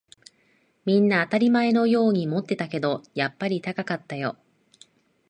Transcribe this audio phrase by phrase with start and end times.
[0.83, 4.35] みんな当たり前のように持ってたけど、やっぱり高かったよ